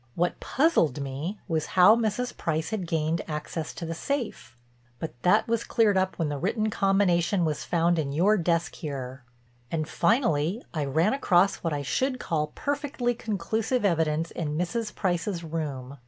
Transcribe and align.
What 0.15 0.39
puzzled 0.39 0.99
me 0.99 1.39
was 1.47 1.67
how 1.77 1.95
Mrs. 1.95 2.35
Price 2.35 2.71
had 2.71 2.87
gained 2.87 3.21
access 3.27 3.71
to 3.75 3.85
the 3.85 3.93
safe, 3.93 4.57
but 4.97 5.13
that 5.21 5.47
was 5.47 5.63
cleared 5.63 5.95
up 5.95 6.17
when 6.17 6.27
the 6.27 6.39
written 6.39 6.71
combination 6.71 7.45
was 7.45 7.63
found 7.63 7.99
in 7.99 8.11
your 8.11 8.35
desk 8.35 8.73
here; 8.73 9.23
and 9.69 9.87
finally 9.87 10.63
I 10.73 10.85
ran 10.85 11.13
across 11.13 11.57
what 11.57 11.71
I 11.71 11.83
should 11.83 12.19
call 12.19 12.47
perfectly 12.55 13.13
conclusive 13.13 13.85
evidence 13.85 14.31
in 14.31 14.57
Mrs. 14.57 14.95
Price's 14.95 15.43
room. 15.43 15.99